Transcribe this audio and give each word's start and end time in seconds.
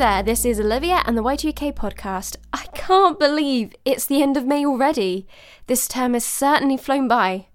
there, 0.00 0.22
this 0.22 0.46
is 0.46 0.58
Olivia 0.58 1.02
and 1.04 1.14
the 1.14 1.22
Y2K 1.22 1.74
podcast. 1.74 2.36
I 2.54 2.64
can't 2.72 3.18
believe 3.18 3.74
it's 3.84 4.06
the 4.06 4.22
end 4.22 4.38
of 4.38 4.46
May 4.46 4.64
already. 4.64 5.26
This 5.66 5.86
term 5.86 6.14
has 6.14 6.24
certainly 6.24 6.78
flown 6.78 7.06
by. 7.06 7.48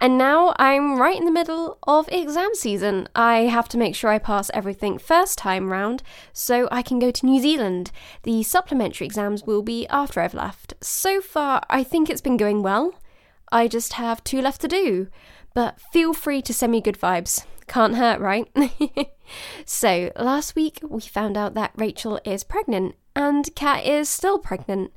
And 0.00 0.16
now 0.16 0.54
I'm 0.56 0.98
right 0.98 1.18
in 1.18 1.26
the 1.26 1.30
middle 1.30 1.76
of 1.82 2.08
exam 2.10 2.54
season. 2.54 3.10
I 3.14 3.40
have 3.40 3.68
to 3.68 3.76
make 3.76 3.94
sure 3.94 4.08
I 4.08 4.18
pass 4.18 4.50
everything 4.54 4.96
first 4.96 5.36
time 5.36 5.70
round 5.70 6.02
so 6.32 6.66
I 6.72 6.80
can 6.80 6.98
go 6.98 7.10
to 7.10 7.26
New 7.26 7.42
Zealand. 7.42 7.90
The 8.22 8.42
supplementary 8.42 9.06
exams 9.06 9.44
will 9.44 9.62
be 9.62 9.86
after 9.88 10.22
I've 10.22 10.32
left. 10.32 10.72
So 10.80 11.20
far, 11.20 11.60
I 11.68 11.84
think 11.84 12.08
it's 12.08 12.22
been 12.22 12.38
going 12.38 12.62
well. 12.62 12.94
I 13.52 13.68
just 13.68 13.92
have 13.92 14.24
two 14.24 14.40
left 14.40 14.62
to 14.62 14.68
do. 14.68 15.08
But 15.54 15.80
feel 15.92 16.14
free 16.14 16.40
to 16.42 16.54
send 16.54 16.72
me 16.72 16.80
good 16.80 16.98
vibes. 16.98 17.44
Can't 17.68 17.96
hurt, 17.96 18.20
right? 18.20 18.48
so, 19.66 20.10
last 20.16 20.56
week 20.56 20.80
we 20.82 21.00
found 21.00 21.36
out 21.36 21.54
that 21.54 21.72
Rachel 21.76 22.18
is 22.24 22.42
pregnant 22.42 22.96
and 23.14 23.54
Kat 23.54 23.84
is 23.84 24.08
still 24.08 24.38
pregnant. 24.38 24.92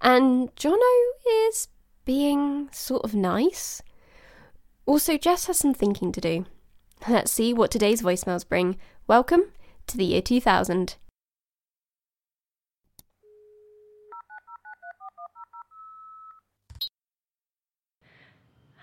And 0.00 0.54
Jono 0.56 0.80
is 1.48 1.68
being 2.04 2.68
sort 2.72 3.04
of 3.04 3.14
nice. 3.14 3.82
Also, 4.84 5.16
Jess 5.16 5.46
has 5.46 5.58
some 5.58 5.72
thinking 5.74 6.10
to 6.10 6.20
do. 6.20 6.46
Let's 7.08 7.30
see 7.30 7.54
what 7.54 7.70
today's 7.70 8.02
voicemails 8.02 8.46
bring. 8.46 8.76
Welcome 9.06 9.44
to 9.86 9.96
the 9.96 10.04
year 10.04 10.20
2000. 10.20 10.96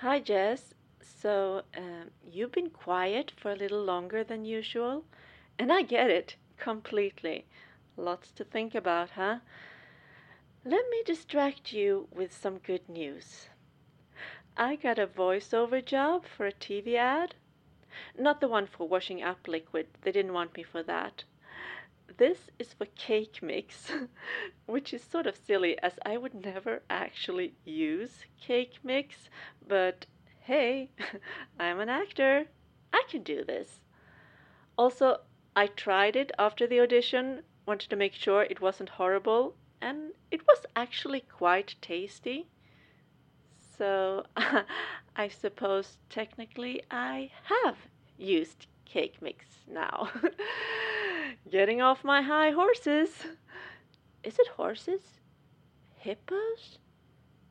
Hi, 0.08 0.22
Jess. 0.22 0.73
So, 1.02 1.63
um, 1.75 2.11
you've 2.31 2.53
been 2.53 2.69
quiet 2.69 3.30
for 3.36 3.52
a 3.52 3.58
little 3.58 3.83
longer 3.83 4.23
than 4.23 4.45
usual, 4.45 5.03
and 5.59 5.69
I 5.69 5.81
get 5.81 6.09
it 6.09 6.38
completely. 6.55 7.45
Lots 7.97 8.31
to 8.31 8.45
think 8.45 8.73
about, 8.73 9.09
huh? 9.09 9.39
Let 10.63 10.85
me 10.89 11.03
distract 11.05 11.73
you 11.73 12.08
with 12.09 12.31
some 12.31 12.59
good 12.59 12.88
news. 12.88 13.50
I 14.55 14.78
got 14.78 14.97
a 14.97 15.08
voiceover 15.08 15.83
job 15.83 16.23
for 16.25 16.47
a 16.47 16.53
TV 16.53 16.95
ad. 16.95 17.35
Not 18.17 18.39
the 18.39 18.47
one 18.47 18.66
for 18.66 18.88
washing 18.88 19.22
up 19.22 19.45
liquid, 19.45 19.88
they 20.03 20.13
didn't 20.13 20.31
want 20.31 20.55
me 20.55 20.63
for 20.63 20.83
that. 20.83 21.25
This 22.16 22.50
is 22.58 22.73
for 22.73 22.86
cake 22.95 23.44
mix, 23.44 23.91
which 24.66 24.94
is 24.94 25.03
sort 25.03 25.27
of 25.27 25.36
silly 25.36 25.77
as 25.80 26.00
I 26.05 26.16
would 26.16 26.33
never 26.33 26.81
actually 26.89 27.53
use 27.66 28.25
cake 28.39 28.80
mix, 28.81 29.30
but 29.67 30.05
hey, 30.39 30.89
I'm 31.59 31.81
an 31.81 31.89
actor. 31.89 32.47
I 32.94 33.03
can 33.09 33.23
do 33.23 33.44
this. 33.44 33.81
Also, 34.78 35.19
I 35.55 35.67
tried 35.67 36.16
it 36.16 36.31
after 36.39 36.66
the 36.66 36.80
audition, 36.80 37.44
wanted 37.66 37.89
to 37.89 37.95
make 37.95 38.13
sure 38.13 38.44
it 38.44 38.61
wasn't 38.61 38.89
horrible, 38.89 39.55
and 39.81 40.13
it 40.31 40.47
was 40.47 40.66
actually 40.75 41.22
quite 41.22 41.75
tasty. 41.81 42.47
So, 43.78 44.25
I 45.16 45.28
suppose 45.28 45.97
technically 46.09 46.83
I 46.89 47.31
have 47.44 47.78
used 48.17 48.67
cake 48.85 49.22
mix 49.22 49.45
now. 49.67 50.09
Getting 51.50 51.81
off 51.81 52.03
my 52.03 52.22
high 52.22 52.52
horses. 52.52 53.09
Is 54.23 54.39
it 54.39 54.47
horses? 54.50 55.02
Hippos? 55.96 56.79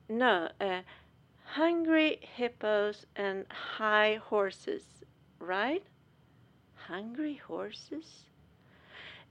No, 0.08 0.48
uh, 0.60 0.82
hungry 1.44 2.20
hippos 2.20 3.06
and 3.16 3.46
high 3.50 4.20
horses, 4.22 4.84
right? 5.38 5.82
Hungry 6.74 7.34
horses? 7.34 8.26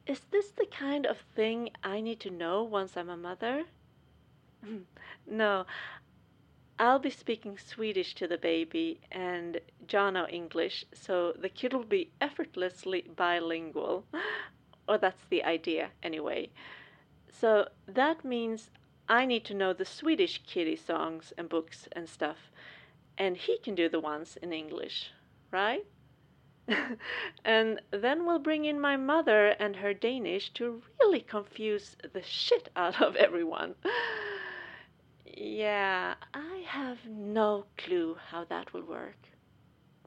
Is 0.07 0.21
this 0.31 0.51
the 0.51 0.65
kind 0.65 1.05
of 1.05 1.17
thing 1.35 1.69
I 1.83 2.01
need 2.01 2.19
to 2.21 2.29
know 2.29 2.63
once 2.63 2.97
I'm 2.97 3.09
a 3.09 3.17
mother? 3.17 3.63
no, 5.27 5.65
I'll 6.77 6.99
be 6.99 7.09
speaking 7.09 7.57
Swedish 7.57 8.15
to 8.15 8.27
the 8.27 8.37
baby 8.37 8.99
and 9.09 9.61
Jono 9.87 10.31
English, 10.31 10.83
so 10.93 11.31
the 11.31 11.47
kid 11.47 11.73
will 11.73 11.85
be 11.85 12.11
effortlessly 12.19 13.05
bilingual. 13.15 14.05
or 14.87 14.97
that's 14.97 15.23
the 15.29 15.43
idea, 15.43 15.91
anyway. 16.03 16.49
So 17.31 17.69
that 17.87 18.25
means 18.25 18.71
I 19.07 19.25
need 19.25 19.45
to 19.45 19.53
know 19.53 19.71
the 19.71 19.85
Swedish 19.85 20.41
kitty 20.45 20.75
songs 20.75 21.31
and 21.37 21.47
books 21.47 21.87
and 21.93 22.09
stuff, 22.09 22.51
and 23.17 23.37
he 23.37 23.57
can 23.57 23.75
do 23.75 23.87
the 23.87 24.01
ones 24.01 24.37
in 24.41 24.51
English, 24.51 25.11
right? 25.51 25.85
and 27.45 27.79
then 27.91 28.25
we'll 28.25 28.39
bring 28.39 28.65
in 28.65 28.81
my 28.81 28.97
mother 28.97 29.55
and 29.59 29.77
her 29.77 29.93
Danish 29.93 30.49
to 30.55 30.81
really 30.99 31.21
confuse 31.21 31.95
the 32.11 32.23
shit 32.23 32.67
out 32.75 33.01
of 33.01 33.15
everyone. 33.15 33.75
yeah, 35.37 36.15
I 36.33 36.63
have 36.65 37.05
no 37.05 37.65
clue 37.77 38.15
how 38.29 38.45
that 38.45 38.71
will 38.73 38.83
work. 38.83 39.17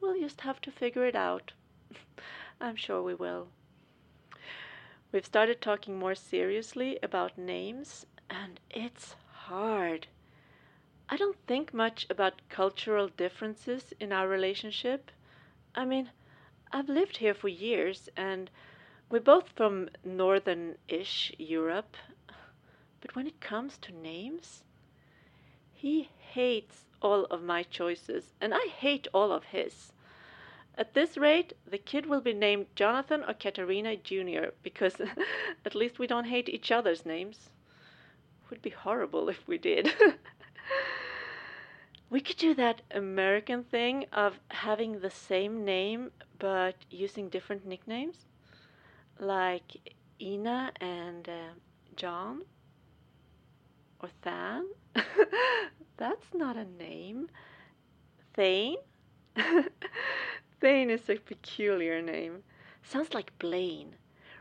We'll 0.00 0.18
just 0.18 0.40
have 0.40 0.60
to 0.62 0.70
figure 0.70 1.04
it 1.04 1.14
out. 1.14 1.52
I'm 2.60 2.76
sure 2.76 3.02
we 3.02 3.14
will. 3.14 3.48
We've 5.12 5.26
started 5.26 5.60
talking 5.60 5.98
more 5.98 6.14
seriously 6.14 6.98
about 7.02 7.36
names 7.36 8.06
and 8.30 8.58
it's 8.70 9.16
hard. 9.32 10.06
I 11.10 11.16
don't 11.16 11.36
think 11.46 11.74
much 11.74 12.06
about 12.08 12.40
cultural 12.48 13.08
differences 13.08 13.92
in 14.00 14.12
our 14.12 14.28
relationship. 14.28 15.10
I 15.74 15.84
mean, 15.84 16.10
I've 16.72 16.88
lived 16.88 17.18
here 17.18 17.34
for 17.34 17.48
years 17.48 18.08
and 18.16 18.50
we're 19.10 19.20
both 19.20 19.50
from 19.50 19.90
northern 20.04 20.76
ish 20.88 21.34
Europe. 21.38 21.96
But 23.00 23.14
when 23.14 23.26
it 23.26 23.40
comes 23.40 23.76
to 23.78 23.92
names, 23.92 24.62
he 25.78 26.10
hates 26.32 26.84
all 27.00 27.24
of 27.26 27.42
my 27.42 27.62
choices 27.62 28.34
and 28.40 28.52
I 28.52 28.66
hate 28.66 29.06
all 29.14 29.30
of 29.30 29.44
his. 29.44 29.92
At 30.76 30.94
this 30.94 31.16
rate, 31.16 31.52
the 31.64 31.78
kid 31.78 32.06
will 32.06 32.20
be 32.20 32.34
named 32.34 32.66
Jonathan 32.74 33.22
or 33.22 33.34
Katerina 33.34 33.96
Jr. 33.96 34.50
because 34.62 35.00
at 35.64 35.74
least 35.74 36.00
we 36.00 36.08
don't 36.08 36.24
hate 36.24 36.48
each 36.48 36.72
other's 36.72 37.06
names 37.06 37.50
would 38.50 38.62
be 38.62 38.70
horrible 38.70 39.28
if 39.28 39.46
we 39.46 39.58
did. 39.58 39.92
we 42.10 42.20
could 42.20 42.36
do 42.36 42.54
that 42.54 42.82
American 42.90 43.62
thing 43.62 44.06
of 44.12 44.40
having 44.50 45.00
the 45.00 45.10
same 45.10 45.64
name 45.64 46.10
but 46.38 46.74
using 46.90 47.28
different 47.28 47.66
nicknames, 47.66 48.26
like 49.18 49.94
Ina 50.20 50.72
and 50.80 51.28
uh, 51.28 51.52
John 51.96 52.42
or 54.00 54.08
Than. 54.22 54.66
That's 55.96 56.34
not 56.34 56.56
a 56.56 56.64
name. 56.64 57.28
Thane? 58.34 58.76
Thane 60.60 60.90
is 60.90 61.08
a 61.08 61.16
peculiar 61.16 62.02
name. 62.02 62.42
Sounds 62.82 63.14
like 63.14 63.38
Blaine. 63.38 63.96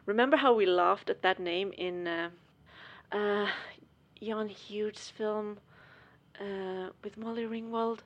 Remember 0.06 0.38
how 0.38 0.53
we 0.53 0.66
laughed 0.66 1.09
at 1.09 1.22
that 1.22 1.40
name 1.40 1.74
in 1.78 2.08
uh, 2.08 2.30
uh, 3.12 3.47
John 4.22 4.50
Hughes 4.50 5.12
film 5.16 5.59
uh, 6.40 6.90
with 7.03 7.18
Molly 7.18 7.44
Ringwald. 7.44 8.00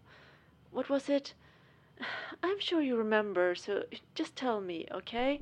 What 0.72 0.90
was 0.90 1.10
it? 1.10 1.34
I'm 2.44 2.60
sure 2.60 2.82
you 2.82 2.96
remember, 2.96 3.56
so 3.56 3.84
just 4.16 4.36
tell 4.36 4.62
me, 4.62 4.88
okay? 4.92 5.42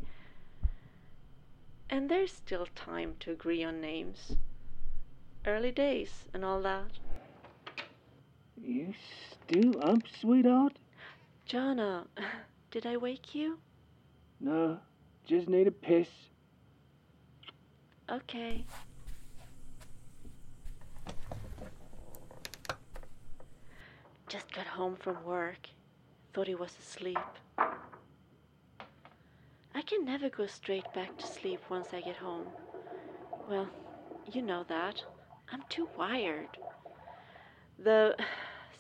And 1.90 2.10
there's 2.10 2.34
still 2.34 2.68
time 2.76 3.16
to 3.22 3.32
agree 3.32 3.64
on 3.64 3.82
names. 3.82 4.36
Early 5.46 5.72
days 5.72 6.26
and 6.34 6.44
all 6.44 6.62
that. 6.62 6.92
You 8.62 8.94
still 9.32 9.82
up, 9.84 10.02
sweetheart? 10.20 10.78
Jono, 11.48 12.06
did 12.72 12.86
I 12.86 12.98
wake 12.98 13.34
you? 13.34 13.58
No, 14.40 14.80
just 15.26 15.48
need 15.48 15.68
a 15.68 15.72
piss. 15.72 16.10
Okay. 18.12 18.66
Just 24.28 24.52
got 24.52 24.68
home 24.68 24.96
from 24.96 25.24
work. 25.24 25.70
Thought 26.34 26.48
he 26.48 26.56
was 26.56 26.76
asleep. 26.78 27.18
I 29.74 29.82
can 29.86 30.06
never 30.06 30.30
go 30.30 30.46
straight 30.46 30.92
back 30.94 31.18
to 31.18 31.26
sleep 31.26 31.62
once 31.70 31.94
I 31.94 32.02
get 32.02 32.18
home. 32.18 32.46
Well, 33.50 33.70
you 34.32 34.42
know 34.42 34.64
that. 34.68 35.02
I'm 35.52 35.64
too 35.70 35.90
wired. 35.98 36.58
Though, 37.78 38.14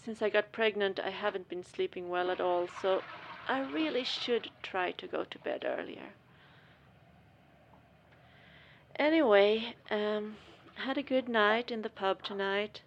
since 0.04 0.22
I 0.22 0.30
got 0.30 0.52
pregnant, 0.52 1.00
I 1.00 1.10
haven't 1.10 1.50
been 1.50 1.64
sleeping 1.64 2.10
well 2.10 2.32
at 2.32 2.42
all, 2.42 2.68
so 2.82 3.02
I 3.48 3.62
really 3.62 4.04
should 4.04 4.50
try 4.62 4.92
to 4.92 5.08
go 5.08 5.24
to 5.24 5.40
bed 5.40 5.66
earlier. 5.66 6.14
Anyway, 8.98 9.76
um, 9.90 10.36
had 10.76 10.98
a 10.98 11.04
good 11.04 11.30
night 11.30 11.72
in 11.72 11.82
the 11.82 11.90
pub 11.90 12.22
tonight 12.24 12.82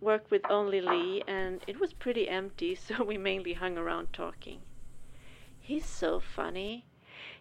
worked 0.00 0.30
with 0.30 0.42
only 0.50 0.80
Lee, 0.80 1.22
and 1.26 1.62
it 1.66 1.80
was 1.80 1.92
pretty 1.92 2.28
empty, 2.28 2.74
so 2.86 3.02
we 3.02 3.16
mainly 3.16 3.54
hung 3.54 3.78
around 3.78 4.12
talking. 4.12 4.60
He's 5.60 5.86
so 5.86 6.20
funny. 6.20 6.84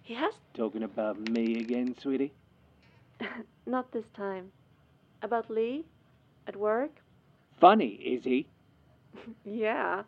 He 0.02 0.14
has. 0.16 0.34
Talking 0.54 0.84
about 0.84 1.20
me 1.30 1.60
again, 1.60 1.96
sweetie? 2.00 2.34
Not 3.66 3.92
this 3.92 4.06
time. 4.16 4.52
About 5.24 5.50
Lee? 5.50 5.86
At 6.46 6.56
work? 6.56 6.92
Funny, 7.60 7.88
is 7.88 8.24
he? 8.24 8.48
Yeah. 9.46 10.04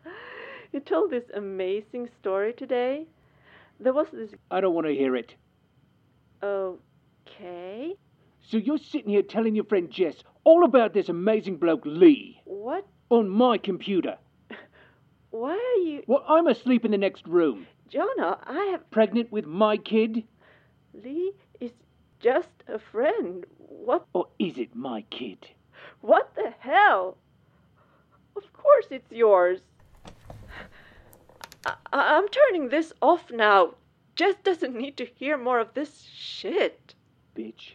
He 0.72 0.80
told 0.82 1.10
this 1.12 1.24
amazing 1.34 2.10
story 2.20 2.52
today. 2.54 3.06
There 3.80 3.94
was 3.94 4.08
this. 4.12 4.32
I 4.52 4.60
don't 4.62 4.74
want 4.74 4.88
to 4.88 4.94
hear 4.94 5.16
it. 5.16 5.36
Okay. 6.44 7.94
So 8.42 8.58
you're 8.58 8.78
sitting 8.78 9.10
here 9.12 9.22
telling 9.22 9.56
your 9.56 9.64
friend 9.66 9.90
Jess 9.90 10.16
all 10.44 10.66
about 10.66 10.94
this 10.94 11.08
amazing 11.10 11.58
bloke 11.58 11.84
Lee 11.86 12.42
What? 12.46 12.86
on 13.10 13.30
my 13.30 13.58
computer. 13.58 14.18
Why 15.32 15.52
are 15.54 15.82
you. 15.88 16.04
Well, 16.08 16.26
I'm 16.28 16.48
asleep 16.48 16.84
in 16.86 16.92
the 16.92 16.98
next 16.98 17.26
room, 17.28 17.68
Jono, 17.92 18.38
I 18.46 18.70
have. 18.72 18.90
pregnant 18.92 19.32
with 19.32 19.46
my 19.46 19.78
kid. 19.78 20.24
Lee 20.94 21.32
just 22.25 22.63
a 22.68 22.80
friend. 22.80 23.45
What? 23.60 24.07
Or 24.13 24.27
is 24.39 24.57
it 24.57 24.75
my 24.75 25.04
kid? 25.12 25.48
What 26.01 26.33
the 26.33 26.51
hell? 26.57 27.18
Of 28.36 28.51
course 28.51 28.88
it's 28.89 29.12
yours. 29.12 29.60
I- 31.68 31.75
I'm 31.94 32.27
turning 32.30 32.69
this 32.69 32.94
off 33.00 33.30
now. 33.30 33.75
Jess 34.16 34.36
doesn't 34.44 34.75
need 34.75 34.98
to 34.98 35.06
hear 35.06 35.38
more 35.38 35.60
of 35.60 35.75
this 35.75 36.01
shit. 36.01 36.95
Bitch. 37.36 37.74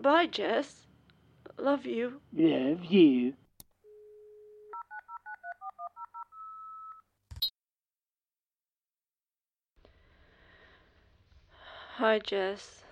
Bye, 0.00 0.26
Jess. 0.26 0.88
Love 1.58 1.86
you. 1.86 2.20
Love 2.32 2.84
you. 2.84 3.34
Hi, 11.96 12.20
Jess. 12.20 12.84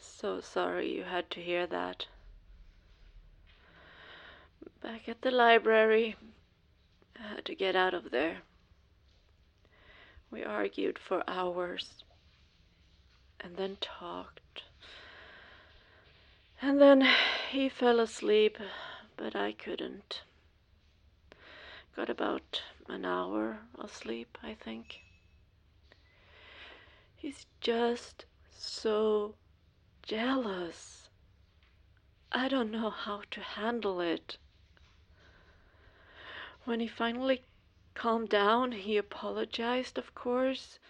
So 0.00 0.40
sorry 0.40 0.92
you 0.92 1.04
had 1.04 1.30
to 1.30 1.40
hear 1.40 1.64
that. 1.68 2.06
Back 4.82 5.08
at 5.08 5.22
the 5.22 5.30
library, 5.30 6.16
I 7.16 7.34
had 7.36 7.44
to 7.44 7.54
get 7.54 7.76
out 7.76 7.94
of 7.94 8.10
there. 8.10 8.38
We 10.28 10.42
argued 10.42 10.98
for 10.98 11.22
hours 11.28 12.02
and 13.40 13.56
then 13.56 13.76
talked. 13.80 14.64
And 16.60 16.80
then 16.80 17.08
he 17.48 17.68
fell 17.68 18.00
asleep, 18.00 18.58
but 19.16 19.36
I 19.36 19.52
couldn't. 19.52 20.22
Got 21.94 22.10
about 22.10 22.60
an 22.88 23.04
hour 23.04 23.58
of 23.78 23.94
sleep, 23.94 24.36
I 24.42 24.54
think. 24.54 24.98
He's 27.22 27.46
just 27.60 28.24
so 28.50 29.36
jealous. 30.02 31.08
I 32.32 32.48
don't 32.48 32.72
know 32.72 32.90
how 32.90 33.22
to 33.30 33.40
handle 33.40 34.00
it. 34.00 34.38
When 36.64 36.80
he 36.80 36.88
finally 36.88 37.44
calmed 37.94 38.28
down, 38.28 38.72
he 38.72 38.96
apologized, 38.96 39.98
of 39.98 40.16
course. 40.16 40.80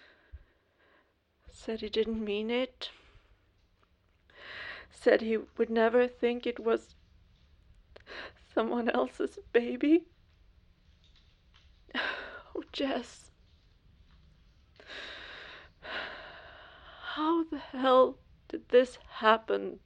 Said 1.51 1.83
he 1.83 1.91
didn't 1.91 2.25
mean 2.25 2.51
it. 2.51 2.89
Said 4.91 5.21
he 5.21 5.37
would 5.59 5.69
never 5.69 6.09
think 6.09 6.47
it 6.47 6.59
was 6.59 6.95
someone 8.55 8.89
else's 8.89 9.39
baby. 9.53 10.07
Oh, 12.55 12.65
Jess. 12.73 13.32
How 17.17 17.45
the 17.45 17.59
hell 17.59 18.17
did 18.49 18.71
this 18.71 18.97
happen? 19.19 19.81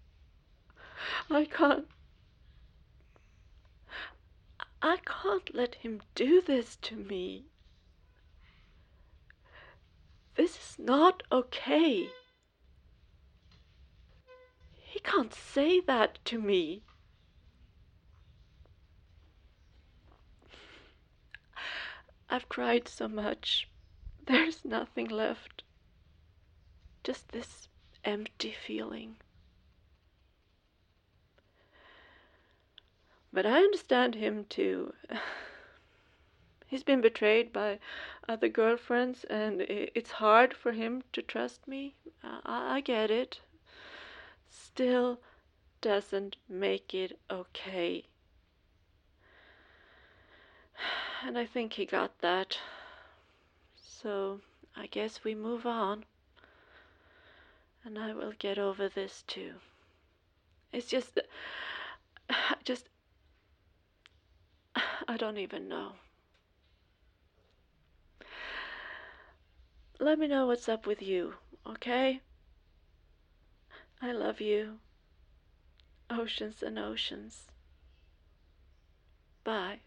I 1.28 1.44
can't. 1.44 1.88
I 4.80 4.98
can't 5.04 5.52
let 5.52 5.74
him 5.74 6.02
do 6.14 6.40
this 6.40 6.76
to 6.82 6.94
me. 6.94 7.46
This 10.36 10.54
is 10.56 10.78
not 10.78 11.24
okay. 11.32 12.10
He 14.74 15.00
can't 15.00 15.34
say 15.34 15.80
that 15.80 16.24
to 16.26 16.40
me. 16.40 16.84
I've 22.30 22.48
cried 22.48 22.86
so 22.86 23.08
much. 23.08 23.68
There's 24.26 24.64
nothing 24.64 25.08
left. 25.08 25.64
Just 27.06 27.28
this 27.28 27.68
empty 28.04 28.50
feeling. 28.50 29.14
But 33.32 33.46
I 33.46 33.58
understand 33.58 34.16
him 34.16 34.44
too. 34.48 34.92
He's 36.66 36.82
been 36.82 37.00
betrayed 37.00 37.52
by 37.52 37.78
other 38.28 38.48
girlfriends, 38.48 39.22
and 39.22 39.60
it's 39.60 40.10
hard 40.10 40.52
for 40.52 40.72
him 40.72 41.04
to 41.12 41.22
trust 41.22 41.68
me. 41.68 41.94
I, 42.24 42.78
I 42.78 42.80
get 42.80 43.08
it. 43.12 43.38
Still 44.50 45.20
doesn't 45.80 46.34
make 46.48 46.92
it 46.92 47.20
okay. 47.30 48.06
And 51.24 51.38
I 51.38 51.46
think 51.46 51.74
he 51.74 51.86
got 51.86 52.18
that. 52.18 52.58
So 53.76 54.40
I 54.74 54.88
guess 54.88 55.22
we 55.22 55.36
move 55.36 55.66
on. 55.66 56.04
And 57.86 58.00
I 58.00 58.12
will 58.12 58.32
get 58.36 58.58
over 58.58 58.88
this 58.88 59.22
too. 59.28 59.52
It's 60.72 60.88
just 60.88 61.20
just 62.64 62.88
I 65.08 65.16
don't 65.16 65.38
even 65.38 65.68
know. 65.68 65.92
Let 70.00 70.18
me 70.18 70.26
know 70.26 70.46
what's 70.46 70.68
up 70.68 70.84
with 70.84 71.00
you, 71.00 71.34
okay? 71.64 72.20
I 74.02 74.10
love 74.10 74.40
you. 74.40 74.80
Oceans 76.10 76.64
and 76.64 76.80
oceans. 76.80 77.46
Bye. 79.44 79.78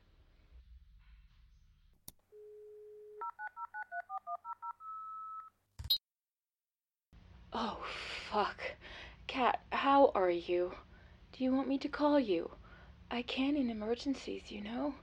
Oh, 7.51 7.83
fuck. 8.29 8.61
Kat, 9.25 9.59
how 9.71 10.11
are 10.13 10.29
you? 10.29 10.75
Do 11.33 11.43
you 11.43 11.51
want 11.51 11.67
me 11.67 11.79
to 11.79 11.89
call 11.89 12.19
you? 12.19 12.51
I 13.09 13.23
can 13.23 13.57
in 13.57 13.71
emergencies, 13.71 14.51
you 14.51 14.61
know. 14.61 14.93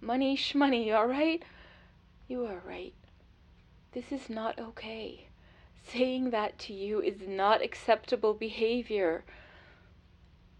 Money 0.00 0.36
shmoney, 0.36 0.92
alright? 0.94 1.42
You 2.28 2.46
are 2.46 2.62
right. 2.64 2.94
This 3.90 4.12
is 4.12 4.30
not 4.30 4.56
okay. 4.60 5.26
Saying 5.82 6.30
that 6.30 6.60
to 6.60 6.72
you 6.72 7.00
is 7.00 7.26
not 7.26 7.60
acceptable 7.60 8.34
behavior. 8.34 9.24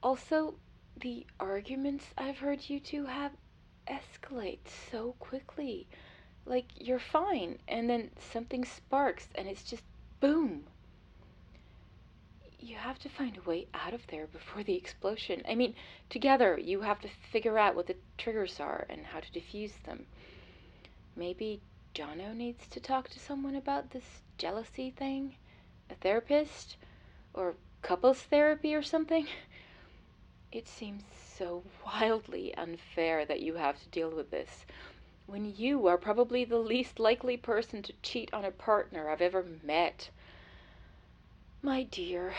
Also, 0.03 0.57
the 1.01 1.27
arguments 1.39 2.07
I've 2.19 2.39
heard 2.39 2.69
you 2.69 2.81
two 2.81 3.05
have 3.07 3.31
escalate 3.89 4.67
so 4.91 5.15
quickly. 5.21 5.87
Like, 6.45 6.67
you're 6.75 6.99
fine, 6.99 7.61
and 7.69 7.89
then 7.89 8.11
something 8.19 8.65
sparks, 8.65 9.29
and 9.37 9.47
it's 9.47 9.63
just 9.63 9.85
boom 10.19 10.65
you 12.61 12.77
have 12.77 12.99
to 13.01 13.09
find 13.09 13.37
a 13.37 13.49
way 13.49 13.67
out 13.75 13.95
of 13.95 14.07
there 14.07 14.27
before 14.27 14.63
the 14.63 14.77
explosion. 14.77 15.43
I 15.49 15.55
mean, 15.55 15.75
together 16.09 16.59
you 16.59 16.81
have 16.81 17.01
to 17.01 17.09
figure 17.09 17.59
out 17.59 17.75
what 17.75 17.87
the 17.87 17.97
triggers 18.19 18.61
are 18.61 18.87
and 18.89 19.07
how 19.07 19.21
to 19.21 19.31
defuse 19.31 19.83
them. 19.85 20.07
Maybe 21.15 21.61
Jono 21.95 22.35
needs 22.35 22.67
to 22.69 22.81
talk 22.81 23.09
to 23.11 23.19
someone 23.19 23.55
about 23.55 23.91
this 23.91 24.23
jealousy 24.39 24.91
thing? 24.91 25.37
A 25.91 25.95
therapist? 25.95 26.77
Or 27.33 27.55
couples 27.83 28.23
therapy 28.23 28.75
or 28.75 28.83
something? 28.83 29.27
It 30.53 30.69
seems 30.69 31.03
so 31.13 31.65
wildly 31.85 32.55
unfair 32.55 33.27
that 33.27 33.41
you 33.41 33.55
have 33.55 33.79
to 33.83 33.89
deal 33.89 34.11
with 34.11 34.31
this 34.31 34.65
when 35.27 35.55
you 35.57 35.87
are 35.89 35.99
probably 35.99 36.45
the 36.45 36.59
least 36.59 37.01
likely 37.01 37.37
person 37.37 37.83
to 37.83 37.93
cheat 38.03 38.33
on 38.33 38.45
a 38.45 38.51
partner 38.51 39.11
I've 39.11 39.21
ever 39.21 39.45
met. 39.63 40.09
My 41.67 41.83
dear, 41.83 42.33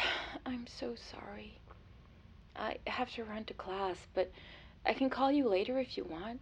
I'm 0.45 0.65
so 0.67 0.95
sorry. 0.95 1.59
I 2.55 2.77
have 2.87 3.11
to 3.15 3.25
run 3.25 3.43
to 3.43 3.53
class, 3.53 4.07
but 4.13 4.31
I 4.85 4.93
can 4.93 5.09
call 5.09 5.33
you 5.33 5.49
later 5.49 5.79
if 5.79 5.97
you 5.97 6.05
want 6.05 6.39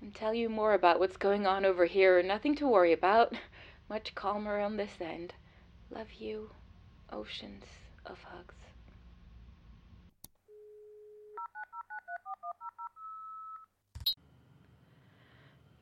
and 0.00 0.14
tell 0.14 0.32
you 0.32 0.48
more 0.48 0.74
about 0.74 1.00
what's 1.00 1.16
going 1.16 1.48
on 1.48 1.64
over 1.64 1.84
here. 1.84 2.22
Nothing 2.22 2.54
to 2.58 2.68
worry 2.68 2.92
about. 2.92 3.34
Much 3.90 4.14
calmer 4.14 4.60
on 4.60 4.76
this 4.76 4.92
end. 5.00 5.34
Love 5.90 6.12
you. 6.16 6.50
Oceans 7.12 7.64
of 8.04 8.22
hugs. 8.22 8.54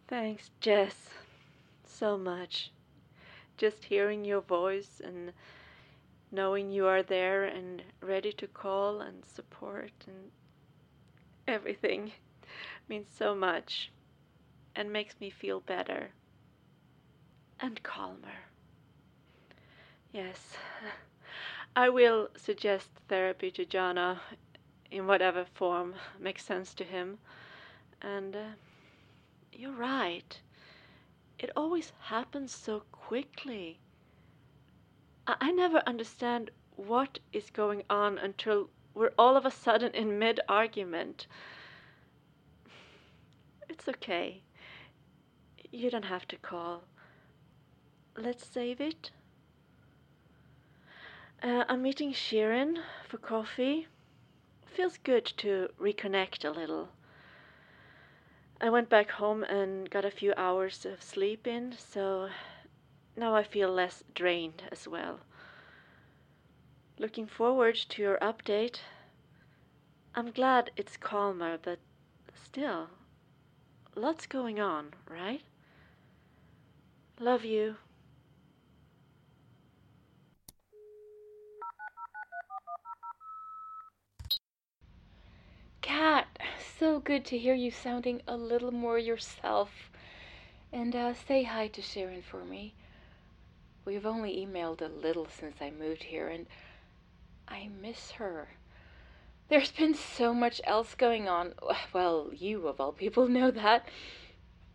Thanks, 0.09 0.49
Jess, 0.59 1.11
so 1.85 2.17
much. 2.17 2.73
Just 3.59 3.85
hearing 3.85 4.25
your 4.25 4.41
voice 4.41 5.03
and 5.05 5.35
knowing 6.35 6.71
you 6.71 6.87
are 6.87 7.03
there 7.03 7.45
and 7.45 7.83
ready 8.03 8.33
to 8.33 8.47
call 8.47 9.01
and 9.01 9.25
support 9.25 9.93
and 10.07 10.31
everything 11.47 12.13
means 12.89 13.09
so 13.17 13.35
much 13.35 13.91
and 14.75 14.93
makes 14.93 15.15
me 15.21 15.31
feel 15.31 15.61
better 15.61 16.11
and 17.61 17.83
calmer. 17.83 18.49
Yes, 20.13 20.57
I 21.77 21.89
will 21.89 22.29
suggest 22.37 22.91
therapy 23.09 23.51
to 23.53 23.65
Jono 23.65 24.19
in 24.91 25.07
whatever 25.07 25.45
form 25.45 25.95
makes 26.19 26.45
sense 26.45 26.75
to 26.75 26.85
him. 26.85 27.19
And 28.03 28.37
uh, 28.37 28.49
you're 29.53 29.73
right. 29.73 30.41
It 31.39 31.51
always 31.57 31.93
happens 32.03 32.53
so 32.55 32.83
quickly. 32.93 33.79
I, 35.27 35.53
never 35.53 35.83
understand 35.87 36.51
what 36.77 37.19
is 37.33 37.49
going 37.51 37.83
on 37.89 38.19
until 38.19 38.69
we're 38.95 39.13
all 39.19 39.37
of 39.37 39.47
a 39.47 39.51
sudden 39.51 39.93
in 39.93 40.19
mid 40.19 40.41
argument. 40.49 41.27
It's 43.69 43.89
okay. 43.89 44.43
You 45.73 45.91
don't 45.91 46.05
have 46.05 46.29
to 46.29 46.37
call. 46.37 46.83
Let's 48.17 48.47
save 48.47 48.81
it. 48.81 49.11
Uh, 51.43 51.65
I'm 51.69 51.83
meeting 51.83 52.13
Shirin 52.13 52.79
for 53.09 53.19
coffee. 53.19 53.89
Feels 54.67 54.99
good 54.99 55.25
to 55.39 55.69
reconnect 55.81 56.45
a 56.45 56.51
little. 56.51 56.91
I 58.61 58.71
went 58.71 58.89
back 58.89 59.11
home 59.11 59.43
and 59.45 59.91
got 59.91 60.05
a 60.05 60.11
few 60.11 60.33
hours 60.37 60.87
of 60.87 61.03
sleep 61.03 61.47
in, 61.47 61.75
so 61.77 62.29
now 63.17 63.35
I 63.35 63.43
feel 63.43 63.71
less 63.71 64.03
drained 64.15 64.63
as 64.73 64.89
well. 64.89 65.21
Looking 66.99 67.27
forward 67.27 67.75
to 67.77 68.03
your 68.03 68.19
update. 68.19 68.81
I'm 70.15 70.31
glad 70.31 70.71
it's 70.77 70.97
calmer, 70.97 71.59
but 71.59 71.79
still, 72.35 72.89
lots 73.97 74.27
going 74.27 74.61
on, 74.61 74.95
right? 75.09 75.43
Love 77.19 77.45
you. 77.45 77.77
Kat, 85.81 86.27
so 86.79 86.99
good 86.99 87.25
to 87.27 87.39
hear 87.39 87.55
you 87.55 87.71
sounding 87.71 88.23
a 88.27 88.37
little 88.37 88.73
more 88.73 88.99
yourself. 88.99 89.91
And 90.73 90.97
uh, 90.97 91.15
say 91.15 91.45
hi 91.45 91.69
to 91.69 91.83
Sharon 91.83 92.23
for 92.23 92.45
me. 92.45 92.75
We've 93.85 94.07
only 94.07 94.45
emailed 94.45 94.81
a 94.81 94.89
little 94.89 95.27
since 95.29 95.57
I 95.61 95.71
moved 95.71 96.05
here, 96.05 96.29
and 96.29 96.47
I 97.47 97.69
miss 97.69 98.13
her. 98.13 98.49
There's 99.49 99.73
been 99.73 99.95
so 99.95 100.33
much 100.33 100.61
else 100.65 100.95
going 100.95 101.29
on. 101.29 101.55
Well, 101.93 102.31
you 102.33 102.67
of 102.67 102.81
all 102.81 102.93
people 102.93 103.29
know 103.29 103.51
that. 103.51 103.89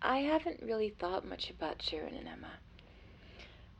I 0.02 0.20
haven't 0.20 0.62
really 0.62 0.90
thought 0.90 1.28
much 1.28 1.50
about 1.50 1.82
Sharon 1.82 2.16
and 2.16 2.28
Emma. 2.28 2.52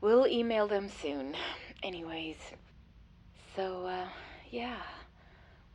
We'll 0.00 0.26
email 0.26 0.66
them 0.66 0.88
soon. 0.88 1.36
Anyways, 1.82 2.36
so, 3.54 3.86
uh, 3.86 4.08
yeah. 4.50 4.82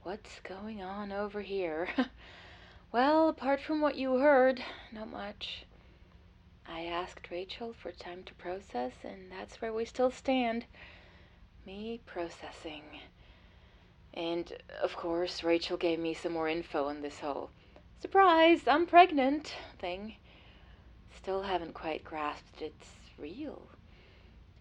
What's 0.03 0.39
going 0.41 0.83
on 0.83 1.12
over 1.12 1.41
here? 1.41 1.88
well, 2.91 3.29
apart 3.29 3.62
from 3.62 3.81
what 3.81 3.95
you 3.95 4.17
heard, 4.17 4.63
not 4.91 5.09
much. 5.09 5.65
I 6.67 6.86
asked 6.86 7.31
Rachel 7.31 7.74
for 7.74 7.91
time 7.91 8.24
to 8.24 8.34
process, 8.36 8.93
and 9.03 9.31
that's 9.31 9.62
where 9.62 9.74
we 9.74 9.86
still 9.86 10.12
stand. 10.12 10.65
Me 11.65 12.00
processing. 12.05 12.84
And, 14.13 14.51
of 14.81 14.95
course, 14.95 15.43
Rachel 15.43 15.77
gave 15.77 16.00
me 16.00 16.13
some 16.13 16.34
more 16.34 16.48
info 16.48 16.86
on 16.86 17.01
this 17.01 17.19
whole 17.19 17.50
surprise, 18.00 18.67
I'm 18.67 18.86
pregnant 18.86 19.53
thing. 19.79 20.15
Still 21.15 21.43
haven't 21.43 21.74
quite 21.74 22.03
grasped 22.03 22.62
it's 22.62 22.95
real. 23.17 23.67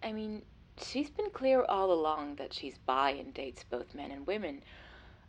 I 0.03 0.11
mean, 0.11 0.41
she's 0.81 1.09
been 1.09 1.29
clear 1.29 1.63
all 1.63 1.91
along 1.91 2.35
that 2.35 2.53
she's 2.53 2.77
bi 2.77 3.11
and 3.11 3.33
dates 3.33 3.63
both 3.63 3.93
men 3.93 4.11
and 4.11 4.25
women 4.25 4.61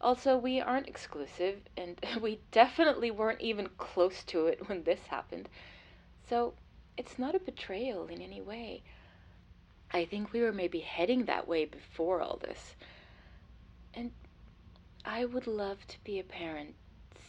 also, 0.00 0.37
we 0.37 0.61
aren't 0.61 0.88
exclusive, 0.88 1.62
and 1.76 1.99
we 2.21 2.40
definitely 2.50 3.11
weren't 3.11 3.40
even 3.40 3.68
close 3.78 4.23
to 4.25 4.47
it 4.47 4.68
when 4.68 4.83
this 4.83 5.06
happened. 5.06 5.49
So, 6.28 6.54
it's 6.97 7.19
not 7.19 7.35
a 7.35 7.41
betrayal 7.41 8.07
in 8.07 8.21
any 8.21 8.41
way. 8.41 8.83
I 9.93 10.05
think 10.05 10.33
we 10.33 10.41
were 10.41 10.53
maybe 10.53 10.81
heading 10.81 11.25
that 11.26 11.47
way 11.47 11.65
before 11.65 12.21
all 12.21 12.38
this. 12.38 12.75
And 13.95 14.11
I 15.05 15.25
would 15.25 15.47
love 15.47 15.87
to 15.87 15.97
be 16.05 16.19
a 16.19 16.25
parent 16.25 16.75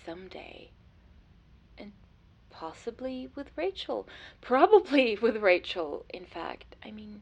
someday. 0.05 0.71
And 1.77 1.91
possibly 2.49 3.29
with 3.35 3.51
Rachel. 3.55 4.07
Probably 4.41 5.15
with 5.21 5.37
Rachel, 5.37 6.05
in 6.09 6.25
fact. 6.25 6.75
I 6.83 6.91
mean, 6.91 7.21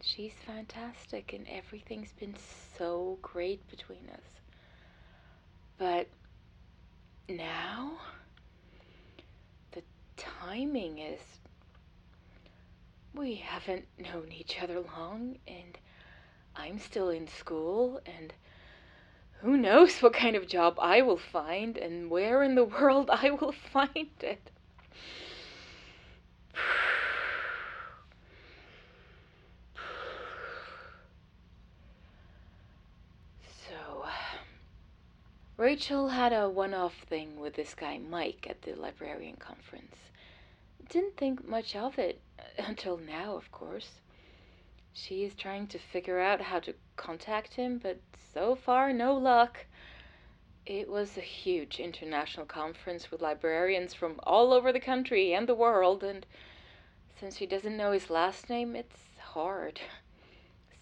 she's 0.00 0.32
fantastic, 0.46 1.32
and 1.32 1.46
everything's 1.48 2.12
been 2.12 2.34
so 2.78 3.18
great 3.22 3.68
between 3.70 4.08
us. 4.12 4.40
But 5.78 6.08
now, 7.28 7.98
the 9.72 9.82
timing 10.16 10.98
is. 10.98 11.20
We 13.16 13.36
haven't 13.36 13.86
known 13.98 14.30
each 14.30 14.62
other 14.62 14.80
long, 14.80 15.38
and 15.48 15.78
I'm 16.54 16.78
still 16.78 17.08
in 17.08 17.26
school, 17.26 17.98
and 18.04 18.34
who 19.40 19.56
knows 19.56 20.02
what 20.02 20.12
kind 20.12 20.36
of 20.36 20.46
job 20.46 20.76
I 20.78 21.00
will 21.00 21.16
find 21.16 21.78
and 21.78 22.10
where 22.10 22.42
in 22.42 22.56
the 22.56 22.64
world 22.80 23.08
I 23.10 23.30
will 23.30 23.52
find 23.52 24.10
it. 24.20 24.50
So, 33.66 34.04
Rachel 35.56 36.08
had 36.08 36.34
a 36.34 36.50
one 36.50 36.74
off 36.74 36.94
thing 37.08 37.40
with 37.40 37.54
this 37.54 37.74
guy 37.74 37.96
Mike 37.96 38.46
at 38.50 38.60
the 38.60 38.74
librarian 38.74 39.36
conference. 39.36 39.96
Didn't 40.88 41.16
think 41.16 41.46
much 41.46 41.74
of 41.74 41.98
it 41.98 42.20
until 42.58 42.96
now, 42.96 43.36
of 43.36 43.50
course. 43.50 44.00
She 44.92 45.24
is 45.24 45.34
trying 45.34 45.66
to 45.68 45.78
figure 45.78 46.20
out 46.20 46.40
how 46.40 46.60
to 46.60 46.74
contact 46.96 47.54
him, 47.54 47.78
but 47.78 48.00
so 48.32 48.54
far, 48.54 48.92
no 48.92 49.14
luck. 49.14 49.66
It 50.64 50.88
was 50.88 51.16
a 51.16 51.20
huge 51.20 51.78
international 51.80 52.46
conference 52.46 53.10
with 53.10 53.20
librarians 53.20 53.94
from 53.94 54.18
all 54.22 54.52
over 54.52 54.72
the 54.72 54.80
country 54.80 55.34
and 55.34 55.48
the 55.48 55.54
world, 55.54 56.02
and 56.02 56.24
since 57.20 57.36
she 57.36 57.46
doesn't 57.46 57.76
know 57.76 57.92
his 57.92 58.10
last 58.10 58.48
name, 58.48 58.74
it's 58.74 59.18
hard. 59.18 59.80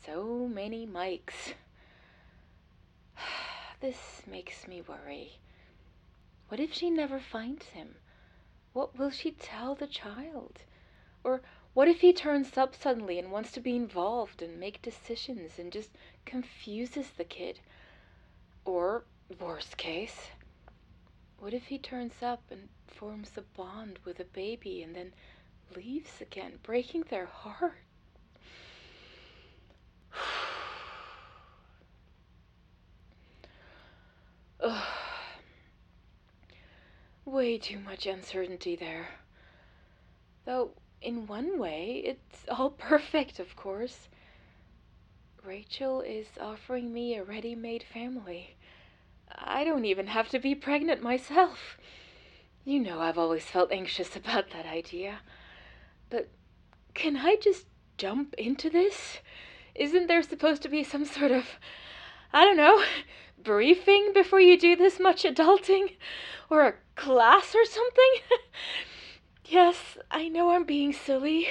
So 0.07 0.47
many 0.47 0.85
Mikes. 0.85 1.55
This 3.81 4.23
makes 4.27 4.69
me 4.69 4.83
worry. 4.83 5.39
What 6.49 6.61
if 6.61 6.75
she 6.75 6.91
never 6.91 7.19
finds 7.19 7.67
him? 7.67 7.95
What 8.75 8.99
will 8.99 9.11
she 9.11 9.31
tell 9.31 9.77
the 9.77 9.87
child? 9.87 10.63
Or 11.23 11.43
what 11.75 11.87
if 11.87 12.01
he 12.01 12.13
turns 12.13 12.59
up 12.59 12.75
suddenly 12.75 13.21
and 13.21 13.31
wants 13.31 13.53
to 13.53 13.61
be 13.61 13.77
involved 13.77 14.43
and 14.43 14.59
make 14.59 14.83
decisions 14.83 15.61
and 15.61 15.73
just 15.73 15.91
confuses 16.25 17.13
the 17.13 17.23
kid? 17.23 17.61
Or, 18.65 19.05
worst 19.41 19.77
case, 19.77 20.31
what 21.39 21.55
if 21.55 21.67
he 21.67 21.79
turns 21.79 22.21
up 22.21 22.43
and 22.51 22.69
forms 22.89 23.31
a 23.37 23.43
bond 23.43 24.01
with 24.05 24.19
a 24.19 24.25
baby 24.25 24.83
and 24.83 24.97
then 24.97 25.13
leaves 25.77 26.21
again, 26.21 26.59
breaking 26.65 27.03
their 27.03 27.27
heart? 27.27 27.79
Ugh. 34.61 34.94
Way 37.35 37.59
too 37.59 37.81
much 37.81 38.07
uncertainty 38.07 38.77
there. 38.77 39.09
Though, 40.45 40.71
in 41.03 41.27
one 41.27 41.59
way, 41.59 42.01
it's 42.05 42.45
all 42.49 42.71
perfect, 42.79 43.41
of 43.41 43.57
course. 43.57 44.09
Rachel 45.45 46.01
is 46.01 46.29
offering 46.41 46.93
me 46.93 47.17
a 47.17 47.25
ready 47.25 47.57
made 47.57 47.83
family. 47.83 48.55
I 49.35 49.65
don't 49.65 49.85
even 49.85 50.07
have 50.07 50.29
to 50.29 50.39
be 50.39 50.55
pregnant 50.55 51.03
myself. 51.03 51.77
You 52.65 52.79
know 52.79 53.01
I've 53.01 53.19
always 53.19 53.43
felt 53.43 53.73
anxious 53.73 54.15
about 54.25 54.51
that 54.51 54.67
idea. 54.67 55.19
But 56.11 56.29
can 56.95 57.17
I 57.17 57.35
just 57.35 57.67
jump 57.99 58.35
into 58.35 58.71
this? 58.71 59.19
Isn't 59.75 60.07
there 60.07 60.23
supposed 60.23 60.63
to 60.63 60.69
be 60.69 60.85
some 60.85 61.05
sort 61.05 61.33
of, 61.33 61.47
I 62.33 62.45
don't 62.45 62.57
know, 62.57 62.85
briefing 63.43 64.13
before 64.13 64.41
you 64.41 64.59
do 64.59 64.77
this 64.77 65.01
much 65.01 65.25
adulting? 65.25 65.97
Or 66.51 66.63
a 66.63 66.75
class 66.97 67.55
or 67.55 67.65
something? 67.65 68.15
yes, 69.45 69.99
I 70.11 70.29
know 70.29 70.51
I'm 70.51 70.65
being 70.65 70.93
silly. 70.93 71.49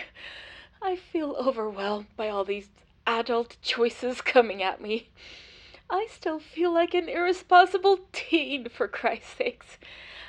I 0.81 0.95
feel 0.95 1.35
overwhelmed 1.39 2.07
by 2.15 2.29
all 2.29 2.43
these 2.43 2.69
adult 3.07 3.57
choices 3.61 4.21
coming 4.21 4.61
at 4.63 4.81
me. 4.81 5.09
I 5.89 6.07
still 6.11 6.39
feel 6.39 6.73
like 6.73 6.93
an 6.93 7.09
irresponsible 7.09 7.99
teen, 8.11 8.69
for 8.69 8.87
Christ's 8.87 9.35
sakes. 9.37 9.77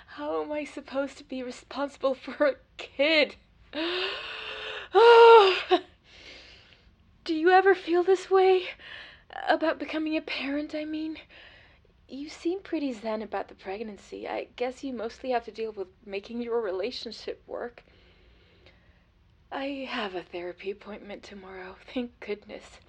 How 0.06 0.42
am 0.42 0.52
I 0.52 0.64
supposed 0.64 1.18
to 1.18 1.25
be 1.25 1.42
responsible 1.42 2.14
for 2.14 2.46
a 2.46 2.54
kid? 2.76 3.37
Oh. 4.94 5.58
Do 7.25 7.34
you 7.34 7.49
ever 7.49 7.75
feel 7.75 8.02
this 8.02 8.30
way? 8.30 8.64
About 9.48 9.78
becoming 9.78 10.16
a 10.16 10.22
parent, 10.22 10.74
I 10.74 10.84
mean? 10.84 11.18
You 12.08 12.28
seem 12.28 12.60
pretty 12.60 12.92
zen 12.92 13.22
about 13.22 13.48
the 13.48 13.54
pregnancy. 13.54 14.28
I 14.28 14.48
guess 14.56 14.84
you 14.84 14.92
mostly 14.92 15.30
have 15.30 15.44
to 15.46 15.50
deal 15.50 15.72
with 15.72 15.88
making 16.04 16.42
your 16.42 16.60
relationship 16.60 17.42
work. 17.46 17.82
I 19.50 19.86
have 19.88 20.14
a 20.14 20.22
therapy 20.22 20.70
appointment 20.70 21.22
tomorrow, 21.22 21.76
thank 21.92 22.18
goodness. 22.20 22.80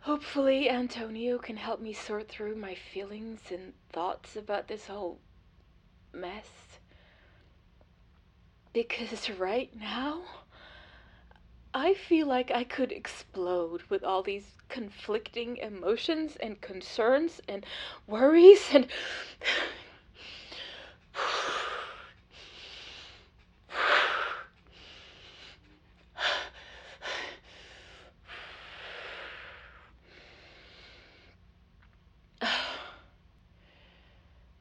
Hopefully, 0.00 0.70
Antonio 0.70 1.38
can 1.38 1.56
help 1.56 1.80
me 1.80 1.92
sort 1.92 2.28
through 2.28 2.56
my 2.56 2.74
feelings 2.74 3.40
and 3.50 3.74
thoughts 3.90 4.36
about 4.36 4.68
this 4.68 4.86
whole 4.86 5.18
mess. 6.12 6.78
Because 8.72 9.28
right 9.30 9.74
now, 9.78 10.22
I 11.74 11.94
feel 11.94 12.26
like 12.26 12.50
I 12.50 12.64
could 12.64 12.92
explode 12.92 13.82
with 13.88 14.02
all 14.04 14.22
these 14.22 14.52
conflicting 14.68 15.56
emotions 15.58 16.36
and 16.36 16.60
concerns 16.60 17.40
and 17.48 17.64
worries 18.06 18.68
and. 18.72 18.86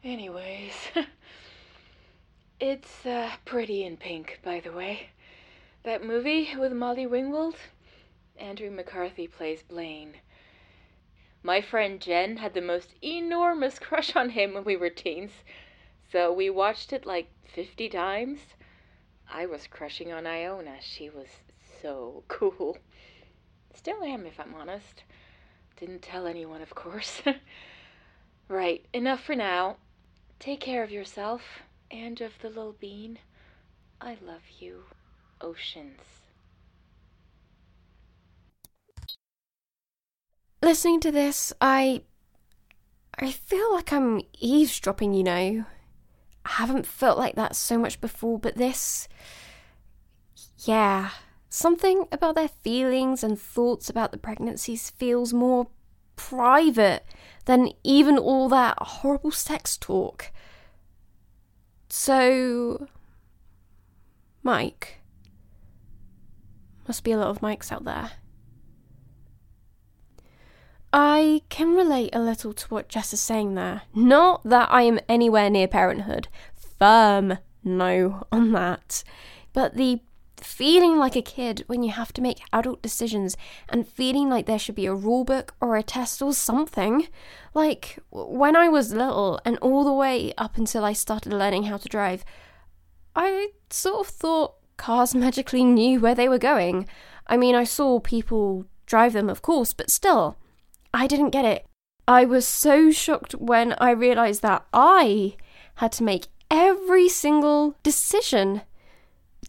Anyways, 0.04 0.74
it's 2.60 3.06
uh, 3.06 3.32
pretty 3.46 3.84
in 3.84 3.98
pink, 3.98 4.40
by 4.44 4.60
the 4.60 4.72
way. 4.72 5.10
That 5.88 6.04
movie 6.04 6.54
with 6.54 6.74
Molly 6.74 7.06
Ringwald? 7.06 7.56
Andrew 8.36 8.70
McCarthy 8.70 9.26
plays 9.26 9.64
Blaine. 9.64 10.16
My 11.42 11.62
friend 11.62 12.02
Jen 12.02 12.36
had 12.36 12.54
the 12.54 12.60
most 12.60 12.94
enormous 13.02 13.80
crush 13.80 14.14
on 14.14 14.32
him 14.32 14.54
when 14.54 14.66
we 14.66 14.76
were 14.76 14.90
teens, 14.90 15.32
so 16.12 16.34
we 16.34 16.50
watched 16.50 16.92
it 16.92 17.06
like 17.06 17.30
50 17.46 17.88
times. 17.88 18.40
I 19.32 19.46
was 19.46 19.66
crushing 19.66 20.12
on 20.12 20.28
Iona. 20.28 20.82
She 20.82 21.10
was 21.10 21.30
so 21.82 22.26
cool. 22.28 22.78
Still 23.74 24.04
am, 24.04 24.26
if 24.26 24.42
I'm 24.42 24.56
honest. 24.56 25.06
Didn't 25.80 26.02
tell 26.02 26.28
anyone, 26.28 26.62
of 26.62 26.76
course. 26.76 27.22
right, 28.50 28.86
enough 28.92 29.24
for 29.24 29.36
now. 29.38 29.78
Take 30.38 30.60
care 30.60 30.84
of 30.84 30.92
yourself 30.92 31.62
and 31.90 32.20
of 32.20 32.34
the 32.42 32.50
little 32.50 32.74
bean. 32.74 33.20
I 34.02 34.18
love 34.22 34.44
you, 34.60 34.84
Oceans. 35.42 36.02
Listening 40.62 41.00
to 41.02 41.12
this, 41.12 41.54
I. 41.62 42.02
I 43.20 43.32
feel 43.32 43.74
like 43.74 43.92
I'm 43.92 44.22
eavesdropping, 44.40 45.14
you 45.14 45.24
know. 45.24 45.66
I 46.46 46.50
haven't 46.50 46.86
felt 46.86 47.18
like 47.18 47.36
that 47.36 47.56
so 47.56 47.78
much 47.78 48.00
before, 48.00 48.38
but 48.40 48.58
this. 48.58 49.08
Yeah. 50.60 51.10
Something 51.50 52.08
about 52.12 52.36
their 52.36 52.50
feelings 52.50 53.24
and 53.24 53.40
thoughts 53.40 53.90
about 53.90 54.12
the 54.12 54.18
pregnancies 54.18 54.90
feels 54.92 55.34
more 55.34 55.68
private 56.16 57.06
than 57.46 57.72
even 57.84 58.18
all 58.18 58.50
that 58.50 58.78
horrible 58.80 59.32
sex 59.32 59.78
talk. 59.78 60.32
So. 61.90 62.88
Mike. 64.44 64.97
Must 66.88 67.04
be 67.04 67.12
a 67.12 67.18
lot 67.18 67.30
of 67.30 67.42
Mikes 67.42 67.72
out 67.72 67.84
there. 67.84 68.12
I 70.94 71.42
can 71.50 71.76
relate 71.76 72.16
a 72.16 72.20
little 72.20 72.54
to 72.54 72.68
what 72.68 72.88
Jess 72.88 73.14
is 73.14 73.20
saying 73.20 73.56
there. 73.56 73.84
Not 73.94 74.42
that 74.46 74.70
I 74.72 74.84
am 74.84 75.00
anywhere 75.10 75.50
near 75.50 75.68
parenthood. 75.68 76.30
Firm 76.80 77.40
no 77.64 78.26
on 78.32 78.54
that. 78.54 79.04
But 79.52 79.76
the 79.76 80.00
feeling 80.38 80.98
like 80.98 81.16
a 81.16 81.22
kid 81.22 81.64
when 81.68 81.84
you 81.84 81.92
have 81.92 82.14
to 82.14 82.22
make 82.22 82.42
adult 82.54 82.82
decisions 82.82 83.36
and 83.68 83.88
feeling 83.88 84.30
like 84.30 84.46
there 84.46 84.60
should 84.60 84.76
be 84.76 84.86
a 84.86 84.94
rule 84.94 85.24
book 85.24 85.56
or 85.60 85.76
a 85.76 85.84
test 85.84 86.22
or 86.22 86.34
something. 86.34 87.08
Like 87.54 88.00
when 88.12 88.56
I 88.56 88.70
was 88.70 88.94
little 88.94 89.40
and 89.44 89.58
all 89.58 89.84
the 89.84 89.94
way 89.94 90.34
up 90.38 90.58
until 90.58 90.86
I 90.86 90.94
started 90.94 91.34
learning 91.34 91.64
how 91.64 91.78
to 91.78 91.90
drive, 91.90 92.24
I 93.16 93.50
sort 93.70 94.08
of 94.08 94.14
thought 94.14 94.56
cars 94.78 95.14
magically 95.14 95.64
knew 95.64 96.00
where 96.00 96.16
they 96.16 96.30
were 96.30 96.38
going. 96.38 96.88
I 97.28 97.38
mean, 97.38 97.56
I 97.56 97.64
saw 97.64 98.00
people 98.00 98.66
drive 98.86 99.14
them, 99.14 99.30
of 99.30 99.42
course, 99.42 99.74
but 99.74 99.92
still, 99.92 100.38
I 100.94 101.08
didn't 101.08 101.32
get 101.32 101.46
it. 101.46 101.66
I 102.08 102.24
was 102.24 102.48
so 102.48 102.90
shocked 102.90 103.34
when 103.34 103.76
I 103.80 103.92
realised 103.92 104.42
that 104.44 104.66
I 104.72 105.36
had 105.76 105.92
to 105.94 106.04
make 106.04 106.28
every 106.50 107.10
single 107.10 107.76
decision 107.84 108.62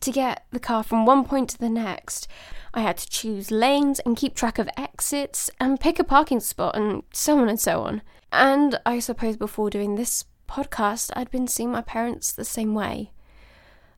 to 0.01 0.11
get 0.11 0.45
the 0.51 0.61
car 0.61 0.83
from 0.83 1.07
one 1.07 1.25
point 1.25 1.51
to 1.51 1.59
the 1.59 1.69
next. 1.69 2.27
I 2.75 2.81
had 2.81 2.99
to 2.99 3.09
choose 3.09 3.51
lanes 3.51 4.01
and 4.01 4.17
keep 4.17 4.35
track 4.35 4.59
of 4.59 4.69
exits 4.77 5.51
and 5.61 5.81
pick 5.81 5.99
a 5.99 6.05
parking 6.05 6.41
spot 6.41 6.77
and 6.77 7.03
so 7.13 7.39
on 7.39 7.49
and 7.49 7.59
so 7.61 7.83
on. 7.83 8.03
And 8.31 8.79
I 8.85 8.99
suppose 8.99 9.37
before 9.37 9.71
doing 9.71 9.95
this 9.95 10.25
podcast, 10.49 11.11
I'd 11.15 11.31
been 11.31 11.49
seeing 11.49 11.71
my 11.71 11.81
parents 11.81 12.33
the 12.33 12.45
same 12.45 12.75
way. 12.75 13.13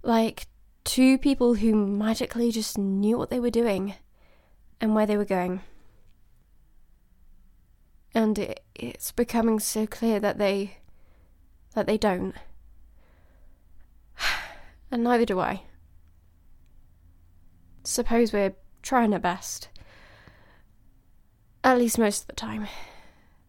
Like 0.02 0.46
two 0.84 1.18
people 1.18 1.54
who 1.54 1.74
magically 1.74 2.50
just 2.50 2.78
knew 2.78 3.18
what 3.18 3.30
they 3.30 3.40
were 3.40 3.50
doing 3.50 3.94
and 4.80 4.94
where 4.94 5.06
they 5.06 5.16
were 5.16 5.24
going. 5.24 5.60
And 8.14 8.38
it, 8.38 8.60
it's 8.74 9.12
becoming 9.12 9.60
so 9.60 9.86
clear 9.86 10.18
that 10.20 10.38
they 10.38 10.78
that 11.74 11.86
they 11.86 11.98
don't. 11.98 12.34
And 14.92 15.04
neither 15.04 15.24
do 15.24 15.38
I. 15.38 15.62
Suppose 17.84 18.32
we're 18.32 18.56
trying 18.82 19.12
our 19.12 19.20
best. 19.20 19.68
At 21.62 21.78
least 21.78 21.96
most 21.96 22.22
of 22.22 22.26
the 22.26 22.32
time. 22.32 22.66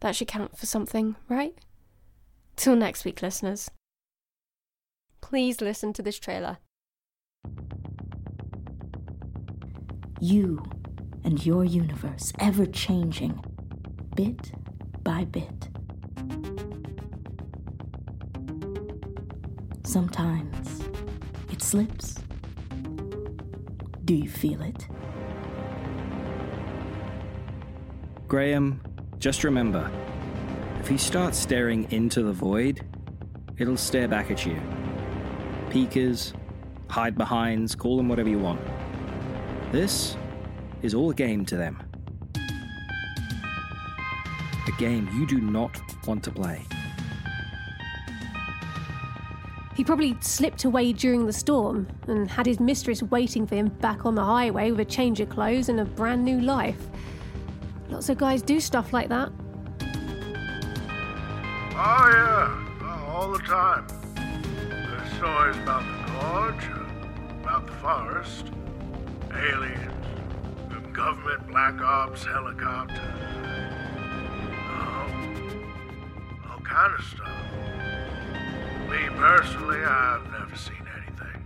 That 0.02 0.16
should 0.16 0.28
count 0.28 0.56
for 0.56 0.68
something, 0.68 1.16
right? 1.30 1.56
Till 2.56 2.76
next 2.76 3.06
week, 3.06 3.24
listeners. 3.24 3.72
Please 5.20 5.62
listen 5.62 5.94
to 5.94 6.04
this 6.04 6.20
trailer. 6.20 6.60
You 10.24 10.64
and 11.24 11.44
your 11.44 11.66
universe 11.66 12.32
ever 12.38 12.68
changing, 12.68 13.44
bit 14.16 14.52
by 15.04 15.26
bit. 15.26 15.70
Sometimes 19.84 20.84
it 21.52 21.64
slips. 21.64 22.20
Do 24.06 24.14
you 24.14 24.30
feel 24.30 24.62
it? 24.62 24.88
Graham, 28.28 28.80
just 29.18 29.44
remember 29.44 29.90
if 30.80 30.92
you 30.92 31.00
start 31.00 31.34
staring 31.34 31.92
into 31.92 32.22
the 32.22 32.32
void, 32.32 32.86
it'll 33.58 33.76
stare 33.76 34.08
back 34.08 34.30
at 34.30 34.46
you. 34.46 34.62
Peekers, 35.72 36.34
hide 36.92 37.18
behinds, 37.18 37.74
call 37.74 37.98
them 37.98 38.10
whatever 38.10 38.30
you 38.30 38.38
want. 38.38 38.62
This 39.72 40.18
is 40.82 40.94
all 40.94 41.10
a 41.10 41.14
game 41.14 41.46
to 41.46 41.56
them. 41.56 41.82
A 44.68 44.72
game 44.78 45.10
you 45.14 45.26
do 45.26 45.40
not 45.40 45.80
want 46.06 46.24
to 46.26 46.32
play. 46.32 46.62
He 49.76 49.86
probably 49.86 50.18
slipped 50.20 50.66
away 50.66 50.92
during 50.92 51.26
the 51.26 51.34
storm 51.34 51.88
and 52.08 52.30
had 52.30 52.46
his 52.46 52.60
mistress 52.60 53.02
waiting 53.02 53.48
for 53.48 53.56
him 53.56 53.70
back 53.70 54.06
on 54.06 54.14
the 54.14 54.24
highway 54.24 54.70
with 54.70 54.82
a 54.82 54.86
change 54.86 55.22
of 55.22 55.30
clothes 55.30 55.70
and 55.70 55.80
a 55.80 55.86
brand 55.86 56.24
new 56.24 56.42
life. 56.42 56.88
Lots 57.90 58.10
of 58.10 58.18
guys 58.18 58.42
do 58.42 58.60
stuff 58.60 58.92
like 58.94 59.08
that. 59.10 59.32
Oh, 61.74 62.10
yeah. 62.14 62.68
Oh, 62.84 63.14
all 63.16 63.32
the 63.32 63.40
time. 63.40 63.88
There's 64.16 65.14
stories 65.14 65.56
about 65.58 65.84
the 65.84 66.12
gorge, 66.20 66.81
the 67.66 67.72
forest, 67.74 68.52
aliens, 69.34 69.92
um, 70.72 70.94
government 70.94 71.48
black 71.48 71.80
ops, 71.82 72.24
helicopters. 72.26 73.00
Oh, 74.70 75.08
all 76.50 76.60
kind 76.62 76.94
of 76.94 77.04
stuff. 77.06 77.30
Me 78.90 78.98
personally, 79.18 79.80
I've 79.84 80.30
never 80.32 80.56
seen 80.56 80.86
anything. 80.98 81.44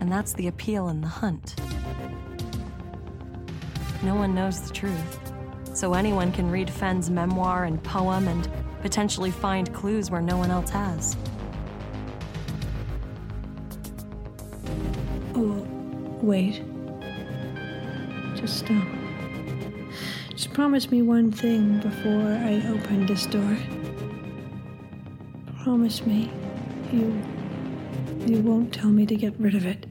And 0.00 0.10
that's 0.10 0.32
the 0.32 0.48
appeal 0.48 0.88
in 0.88 1.00
the 1.00 1.08
hunt. 1.08 1.56
no 4.02 4.14
one 4.14 4.34
knows 4.34 4.60
the 4.62 4.72
truth. 4.72 5.18
So 5.74 5.94
anyone 5.94 6.32
can 6.32 6.50
read 6.50 6.68
Fenn's 6.68 7.10
memoir 7.10 7.64
and 7.64 7.82
poem 7.82 8.28
and 8.28 8.48
potentially 8.82 9.30
find 9.30 9.72
clues 9.72 10.10
where 10.10 10.20
no 10.22 10.36
one 10.36 10.50
else 10.50 10.70
has. 10.70 11.16
Oh, 15.42 15.66
wait. 16.20 16.62
Just 18.36 18.58
stop. 18.58 18.86
Just 20.28 20.52
promise 20.52 20.90
me 20.90 21.00
one 21.00 21.32
thing 21.32 21.80
before 21.80 22.32
I 22.34 22.62
open 22.68 23.06
this 23.06 23.24
door. 23.24 23.56
Promise 25.62 26.04
me 26.04 26.30
you. 26.92 27.22
you 28.26 28.42
won't 28.42 28.74
tell 28.74 28.90
me 28.90 29.06
to 29.06 29.16
get 29.16 29.32
rid 29.40 29.54
of 29.54 29.64
it. 29.64 29.86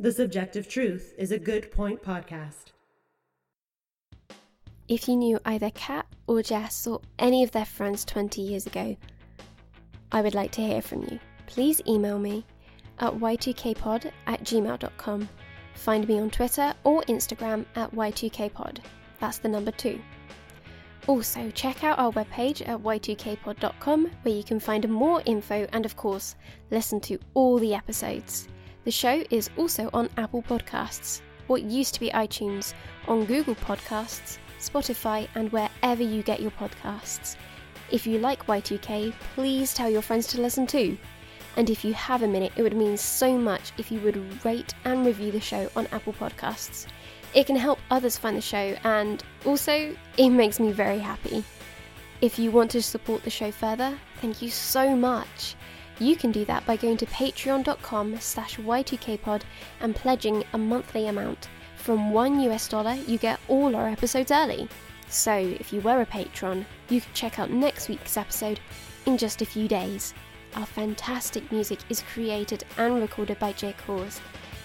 The 0.00 0.10
Subjective 0.10 0.68
Truth 0.68 1.12
is 1.18 1.30
a 1.30 1.38
Good 1.38 1.70
Point 1.70 2.02
podcast. 2.02 2.72
If 4.88 5.06
you 5.06 5.16
knew 5.16 5.38
either 5.44 5.70
Kat 5.70 6.06
or 6.26 6.42
Jess 6.42 6.86
or 6.86 7.02
any 7.18 7.44
of 7.44 7.50
their 7.50 7.66
friends 7.66 8.06
20 8.06 8.40
years 8.40 8.66
ago, 8.66 8.96
I 10.10 10.22
would 10.22 10.34
like 10.34 10.52
to 10.52 10.62
hear 10.62 10.80
from 10.80 11.02
you. 11.02 11.20
Please 11.46 11.82
email 11.86 12.18
me 12.18 12.46
at 13.02 13.12
y2kpod 13.12 14.10
at 14.26 14.42
gmail.com. 14.44 15.28
Find 15.74 16.08
me 16.08 16.18
on 16.18 16.30
Twitter 16.30 16.72
or 16.84 17.02
Instagram 17.02 17.66
at 17.76 17.92
y2kpod. 17.92 18.78
That's 19.20 19.38
the 19.38 19.48
number 19.48 19.72
two. 19.72 20.00
Also, 21.08 21.50
check 21.50 21.82
out 21.82 21.98
our 21.98 22.12
webpage 22.12 22.66
at 22.68 22.78
y2kpod.com 22.78 24.10
where 24.22 24.34
you 24.34 24.44
can 24.44 24.60
find 24.60 24.88
more 24.88 25.20
info 25.26 25.66
and, 25.72 25.84
of 25.84 25.96
course, 25.96 26.36
listen 26.70 27.00
to 27.00 27.18
all 27.34 27.58
the 27.58 27.74
episodes. 27.74 28.48
The 28.84 28.90
show 28.92 29.24
is 29.30 29.50
also 29.56 29.90
on 29.92 30.08
Apple 30.16 30.42
Podcasts, 30.42 31.20
what 31.48 31.62
used 31.62 31.94
to 31.94 32.00
be 32.00 32.10
iTunes, 32.10 32.72
on 33.08 33.24
Google 33.24 33.56
Podcasts, 33.56 34.38
Spotify, 34.60 35.26
and 35.34 35.50
wherever 35.50 36.02
you 36.02 36.22
get 36.22 36.40
your 36.40 36.52
podcasts. 36.52 37.36
If 37.90 38.06
you 38.06 38.18
like 38.18 38.46
Y2K, 38.46 39.12
please 39.34 39.74
tell 39.74 39.90
your 39.90 40.02
friends 40.02 40.28
to 40.28 40.40
listen 40.40 40.66
too. 40.66 40.96
And 41.56 41.68
if 41.68 41.84
you 41.84 41.92
have 41.94 42.22
a 42.22 42.28
minute, 42.28 42.52
it 42.56 42.62
would 42.62 42.76
mean 42.76 42.96
so 42.96 43.36
much 43.36 43.72
if 43.78 43.92
you 43.92 44.00
would 44.00 44.44
rate 44.44 44.74
and 44.84 45.04
review 45.04 45.30
the 45.30 45.40
show 45.40 45.70
on 45.76 45.86
Apple 45.88 46.14
Podcasts. 46.14 46.86
It 47.34 47.46
can 47.46 47.56
help 47.56 47.78
others 47.90 48.18
find 48.18 48.36
the 48.36 48.42
show, 48.42 48.76
and 48.84 49.22
also, 49.44 49.96
it 50.16 50.30
makes 50.30 50.60
me 50.60 50.72
very 50.72 50.98
happy. 50.98 51.44
If 52.20 52.38
you 52.38 52.50
want 52.50 52.70
to 52.72 52.82
support 52.82 53.22
the 53.24 53.30
show 53.30 53.50
further, 53.50 53.98
thank 54.20 54.42
you 54.42 54.50
so 54.50 54.94
much. 54.94 55.56
You 55.98 56.16
can 56.16 56.32
do 56.32 56.44
that 56.46 56.64
by 56.66 56.76
going 56.76 56.96
to 56.98 57.06
patreon.com 57.06 58.18
slash 58.20 58.56
y2kpod 58.56 59.42
and 59.80 59.94
pledging 59.94 60.44
a 60.52 60.58
monthly 60.58 61.08
amount. 61.08 61.48
From 61.76 62.12
one 62.12 62.38
US 62.40 62.68
dollar, 62.68 62.94
you 62.94 63.18
get 63.18 63.40
all 63.48 63.74
our 63.74 63.88
episodes 63.88 64.30
early. 64.30 64.68
So 65.08 65.34
if 65.34 65.72
you 65.72 65.80
were 65.80 66.00
a 66.00 66.06
patron, 66.06 66.64
you 66.88 67.00
can 67.00 67.12
check 67.12 67.38
out 67.38 67.50
next 67.50 67.88
week's 67.88 68.16
episode 68.16 68.60
in 69.04 69.18
just 69.18 69.42
a 69.42 69.46
few 69.46 69.68
days. 69.68 70.14
Our 70.54 70.66
fantastic 70.66 71.50
music 71.50 71.78
is 71.88 72.02
created 72.12 72.64
and 72.76 73.00
recorded 73.00 73.38
by 73.38 73.52
Jake 73.52 73.80
Hawes. 73.82 74.20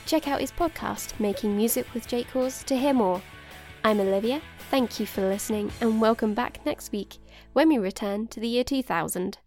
Check 0.05 0.27
out 0.27 0.41
his 0.41 0.51
podcast, 0.51 1.17
Making 1.17 1.55
Music 1.55 1.85
with 1.93 2.07
Jake 2.07 2.29
Hawes, 2.31 2.61
to 2.65 2.75
hear 2.77 2.93
more. 2.93 3.21
I'm 3.85 4.01
Olivia, 4.01 4.41
thank 4.69 4.99
you 4.99 5.05
for 5.05 5.21
listening, 5.21 5.71
and 5.79 6.01
welcome 6.01 6.33
back 6.33 6.65
next 6.65 6.91
week 6.91 7.19
when 7.53 7.69
we 7.69 7.77
return 7.77 8.27
to 8.27 8.41
the 8.41 8.49
year 8.49 8.65
2000. 8.65 9.37